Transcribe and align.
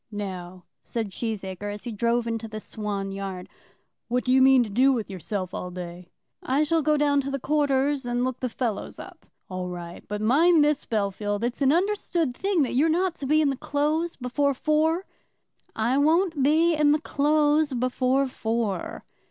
"Now," 0.11 0.63
said 0.81 1.11
Cheesacre, 1.11 1.71
as 1.71 1.83
he 1.83 1.91
drove 1.91 2.25
into 2.25 2.47
the 2.47 2.59
Swan 2.59 3.11
yard, 3.11 3.47
"what 4.07 4.23
do 4.23 4.33
you 4.33 4.41
mean 4.41 4.63
to 4.63 4.69
do 4.71 4.91
with 4.91 5.11
yourself 5.11 5.53
all 5.53 5.69
day?" 5.69 6.09
"I 6.41 6.63
shall 6.63 6.81
go 6.81 6.97
down 6.97 7.21
to 7.21 7.29
the 7.29 7.37
quarters, 7.39 8.03
and 8.03 8.23
look 8.25 8.39
the 8.39 8.49
fellows 8.49 8.97
up." 8.97 9.27
"All 9.47 9.67
right. 9.69 10.03
But 10.07 10.19
mind 10.21 10.65
this, 10.65 10.87
Bellfield; 10.87 11.43
it's 11.43 11.61
an 11.61 11.71
understood 11.71 12.35
thing, 12.35 12.63
that 12.63 12.73
you're 12.73 12.89
not 12.89 13.13
to 13.21 13.27
be 13.27 13.41
in 13.43 13.51
the 13.51 13.55
Close 13.57 14.15
before 14.15 14.55
four?" 14.55 15.05
"I 15.75 15.99
won't 15.99 16.41
be 16.41 16.73
in 16.73 16.93
the 16.93 16.99
Close 17.01 17.71
before 17.73 18.25
four!" 18.27 19.05